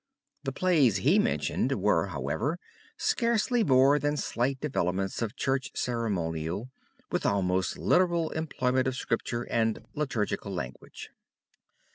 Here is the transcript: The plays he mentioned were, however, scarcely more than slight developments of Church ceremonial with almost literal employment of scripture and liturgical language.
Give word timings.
The 0.45 0.51
plays 0.51 0.95
he 0.97 1.19
mentioned 1.19 1.73
were, 1.73 2.07
however, 2.07 2.57
scarcely 2.97 3.63
more 3.63 3.99
than 3.99 4.17
slight 4.17 4.59
developments 4.59 5.21
of 5.21 5.35
Church 5.35 5.69
ceremonial 5.75 6.71
with 7.11 7.23
almost 7.23 7.77
literal 7.77 8.31
employment 8.31 8.87
of 8.87 8.95
scripture 8.95 9.43
and 9.43 9.85
liturgical 9.93 10.51
language. 10.51 11.11